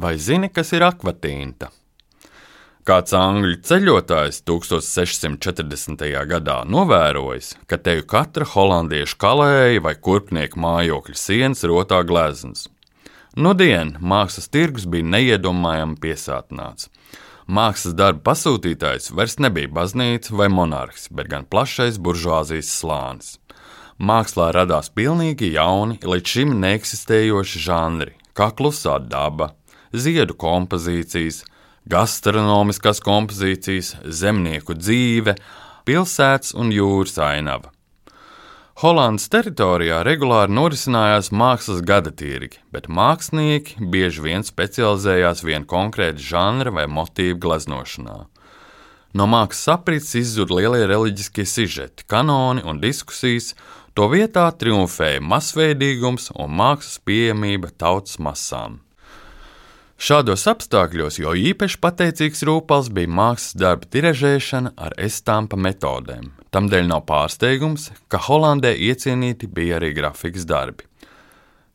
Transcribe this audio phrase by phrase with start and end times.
[0.00, 1.66] Vai zini, kas ir akvatīnta?
[2.88, 6.06] Kāds angļu ceļotājs 1640.
[6.30, 12.64] gadā novērojis, ka teju katra holandiešu kalēja vai kurpnieku mājokļa sienas rotā gleznas.
[13.36, 16.88] Nudien mākslas tirgus bija neiedomājami piesātināts.
[17.44, 23.36] Mākslas darba pasūtītājs vairs nebija baznīca vai monarhs, bet gan plašais buržuāzijas slānis.
[24.00, 29.52] Mākslā radās pilnīgi jauni, līdz šim neeksistējoši žanri, kā klusā daba,
[29.92, 31.42] ziedu kompozīcijas,
[31.90, 35.36] gastronomiskās kompozīcijas, zemnieku dzīve,
[35.88, 37.72] pilsētas un jūras ainava.
[38.80, 46.72] Holandas teritorijā regulāri norisinājās mākslas gada tirgi, bet mākslinieki bieži vien specializējās vienā konkrēta žanra
[46.72, 48.22] vai motīva gleznošanā.
[49.12, 53.52] No mākslas aprits izzuda lielie reliģiskie sižeti, kanoni un diskusijas,
[53.92, 58.78] to vietā triumfēja masveidīgums un mākslas pieejamība tautas masām.
[60.00, 66.30] Šādos apstākļos jo īpaši pateicīgs rūpals bija mākslas darba tiražēšana ar estampa metodēm.
[66.56, 70.86] Tamdēļ nav pārsteigums, ka Holandē iecienīti bija arī grafikas darbi.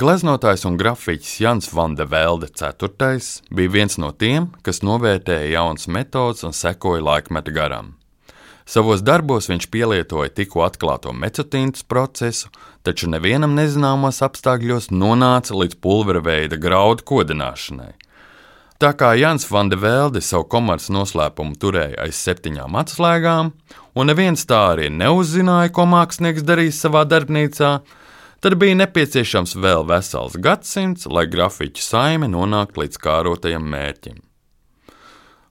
[0.00, 3.20] Gleznotājs un grafiķis Jans Vande Velde IV
[3.52, 7.92] bija viens no tiem, kas novērtēja jaunas metodas un sekoja laikmeta garam.
[8.64, 12.48] Savos darbos viņš pielietoja tikko atklāto mecotīnas procesu,
[12.82, 17.92] taču nevienam nezināmos apstākļos nonāca līdz pulvera veida graudu kodināšanai.
[18.76, 23.48] Tā kā Jans Vande Velde savu komerces noslēpumu turēja aiz septiņām atslēgām,
[23.96, 27.70] un neviens tā arī neuzzināja, ko mākslinieks darīs savā darbnīcā,
[28.44, 34.20] tad bija nepieciešams vēl vesels gadsimts, lai grafiķu saime nonāktu līdz kārotajam mērķim.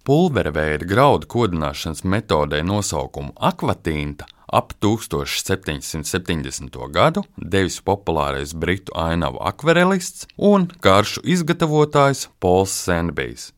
[0.00, 6.78] Pulvera veida graudu kodināšanas metodē nosaukumu akvatīnta ap 1770.
[6.94, 13.50] gadu devis populārais britu ainavu akvarelists un karšu izgatavotājs Pols Sandbijs.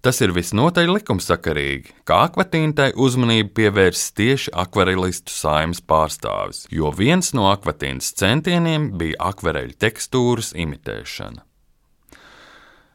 [0.00, 7.50] Tas ir visnotaļ likumsakarīgi, ka akvatīntai uzmanību pievērsis tieši akvarelistu saimnes pārstāvis, jo viens no
[7.50, 11.44] akvatīnas centieniem bija akvareļu tekstūras imitēšana.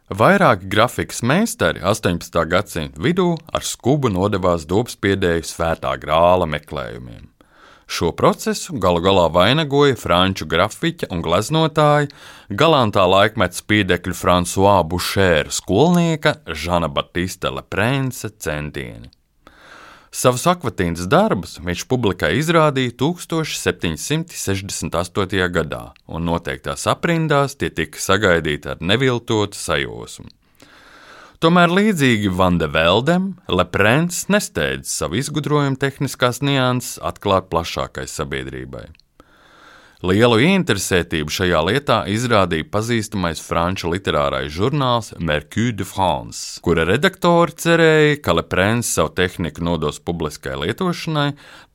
[0.05, 2.35] Vairāki grafikas meistari 18.
[2.45, 7.23] gadsimta vidū ar skubu nodevās dobspiedēju svētā grāla meklējumiem.
[7.89, 12.13] Šo procesu galu galā vainagoja franču grafiķa un gleznotāja,
[12.53, 19.09] galantā laikmeta spīdekļu François Bouchēra skolnieka Žana Batista Leprēnce centieni.
[20.15, 25.49] Savus akvatīnas darbus viņš publikai izrādīja 1768.
[25.51, 30.31] gadā, un noteiktās aprindās tie tika sagaidīti ar neviltotu sajūsmu.
[31.43, 38.95] Tomēr līdzīgi Vanda Veldem, Leprēns nesteidz savu izgudrojumu tehniskās nianses atklāt plašākai sabiedrībai.
[40.03, 48.17] Lielu interesētību šajā lietā izrādīja pazīstamais franču literārais žurnāls Mercure de France, kura redaktori cerēja,
[48.19, 51.29] ka Leprēns savu tehniku nodos publiskai lietošanai,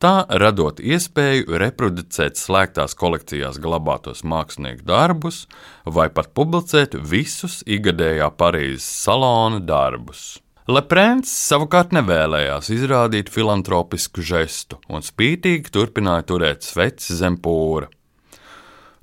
[0.05, 5.47] tā radot iespēju reproducēt slēgtās kolekcijās glabātos mākslinieku darbus
[5.89, 10.43] vai pat publicēt visus ikgadējā Parīzes salona darbus.
[10.69, 17.89] Leprēns savukārt nevēlējās izrādīt filantropisku žestu un spītīgi turpināja turēt sveci zem pūra.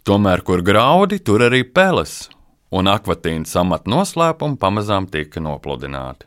[0.07, 2.29] Tomēr, kur graudi, tur arī peles,
[2.72, 6.23] un akvatīnas amata noslēpumi pamazām tika nopludināti.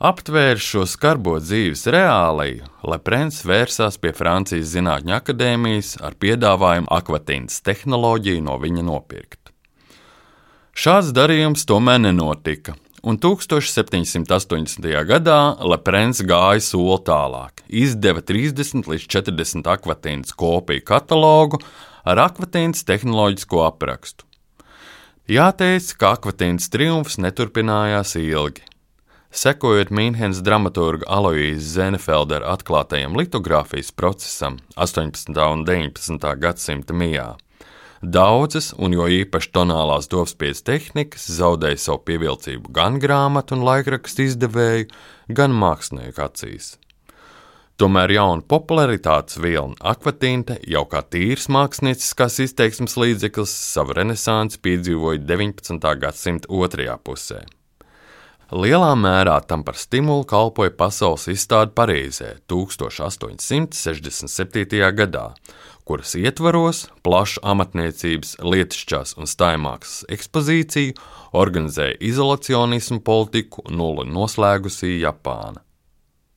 [0.00, 8.46] Aptvērs šo skarbo dzīves reāliju, Leprens vērsās pie Francijas Zinātņu akadēmijas ar piedāvājumu akvatīnas tehnoloģiju
[8.46, 9.50] no viņa nopirkt.
[10.70, 14.88] Šāds darījums tomēr nenotika, un 1780.
[15.08, 21.60] gadā Leprens gāja soli tālāk, izdeva 30 līdz 40 akvatīnas kopiju katalogu
[22.04, 24.26] ar akvatīnas tehnoloģisko aprakstu.
[25.30, 28.64] Jāteic, ka akvatīnas triumfs neturpinājās ilgi.
[29.30, 35.30] Sekojot Mīnhenes dramaturga Aloijas Zenefeldera atklātajam litogrāfijas procesam 18.
[35.38, 36.32] un 19.
[36.42, 37.28] gadsimta mijā,
[38.00, 44.88] daudzas, un jo īpaši tonālās dovspiedas tehnikas, zaudēja savu pievilcību gan grāmatu un laikrakstu izdevēju,
[45.28, 46.74] gan mākslinieku acīs.
[47.80, 55.88] Tomēr jauna popularitātes vilna akvatīnta jau kā tīrs mākslinieckās izteiksmes līdzeklis savu renesansi piedzīvoja 19.
[56.02, 57.40] gadsimta otrajā pusē.
[58.50, 64.90] Lielā mērā tam par stimulu kalpoja pasaules izstāde Parīzē 1867.
[64.98, 65.38] gadā,
[65.86, 70.98] kuras ietvaros plašu amatniecības, lietišķās un staigājas ekspozīciju
[71.30, 75.62] organizēja izolacionismu politiku nulli noslēgusī Japāna.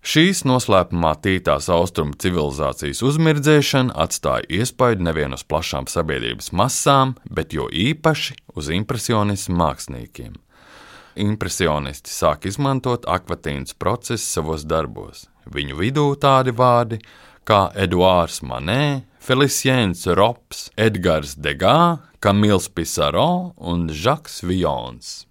[0.05, 7.65] Šīs noslēpumā tītās austrumu civilizācijas uzmirdzēšana atstāja iespaidu nevien uz plašām sabiedrības masām, bet jo
[7.71, 10.42] īpaši uz impresionismu māksliniekiem.
[11.19, 15.27] Impresionisti sāk izmantot akvatīnas procesu savos darbos.
[15.49, 16.99] Viņu vidū tādi vārdi
[17.47, 25.23] kā Eduards Manē, Feliciens Rops, Edgars Degā, Kamils Pisaro un Žaks Vions.